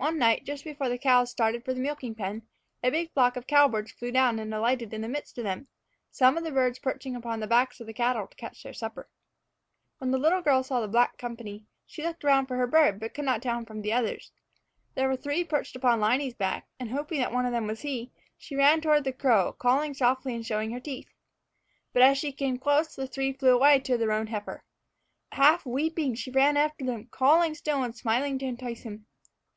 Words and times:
One 0.00 0.16
night, 0.16 0.44
just 0.44 0.62
before 0.62 0.88
the 0.88 0.96
cows 0.96 1.28
started 1.28 1.64
for 1.64 1.74
the 1.74 1.80
milking 1.80 2.14
pen, 2.14 2.46
a 2.84 2.90
big 2.90 3.10
flock 3.14 3.36
of 3.36 3.48
cowbirds 3.48 3.90
flew 3.90 4.12
down 4.12 4.38
and 4.38 4.54
alighted 4.54 4.94
in 4.94 5.00
the 5.00 5.08
midst 5.08 5.36
of 5.38 5.42
them, 5.42 5.66
some 6.12 6.36
of 6.38 6.44
the 6.44 6.52
birds 6.52 6.78
perching 6.78 7.16
upon 7.16 7.40
the 7.40 7.48
backs 7.48 7.80
of 7.80 7.88
the 7.88 7.92
cattle 7.92 8.28
to 8.28 8.36
catch 8.36 8.62
their 8.62 8.72
supper. 8.72 9.10
When 9.98 10.12
the 10.12 10.18
little 10.18 10.40
girl 10.40 10.62
saw 10.62 10.80
the 10.80 10.86
black 10.86 11.18
company, 11.18 11.66
she 11.84 12.04
looked 12.04 12.24
around 12.24 12.46
for 12.46 12.54
her 12.58 12.68
bird, 12.68 13.00
but 13.00 13.12
could 13.12 13.24
not 13.24 13.42
tell 13.42 13.58
him 13.58 13.64
from 13.66 13.82
the 13.82 13.92
others. 13.92 14.30
There 14.94 15.08
were 15.08 15.16
three 15.16 15.42
perched 15.42 15.74
upon 15.74 15.98
Liney's 15.98 16.34
back, 16.34 16.68
and, 16.78 16.90
hoping 16.92 17.18
that 17.18 17.32
one 17.32 17.44
of 17.44 17.50
them 17.50 17.66
was 17.66 17.80
he, 17.80 18.12
she 18.36 18.54
ran 18.54 18.80
toward 18.80 19.02
the 19.02 19.12
cow, 19.12 19.50
calling 19.50 19.94
softly 19.94 20.32
and 20.32 20.46
showing 20.46 20.70
her 20.70 20.80
teeth. 20.80 21.10
But 21.92 22.02
as 22.02 22.18
she 22.18 22.30
came 22.30 22.58
close, 22.60 22.94
the 22.94 23.08
three 23.08 23.32
flew 23.32 23.50
away 23.56 23.80
to 23.80 23.98
the 23.98 24.06
roan 24.06 24.28
heifer. 24.28 24.62
Half 25.32 25.66
weeping, 25.66 26.14
she 26.14 26.30
ran 26.30 26.56
after 26.56 26.84
them, 26.84 27.08
calling 27.10 27.56
still, 27.56 27.82
and 27.82 27.96
smiling 27.96 28.38
to 28.38 28.46
entice 28.46 28.82
him. 28.82 29.06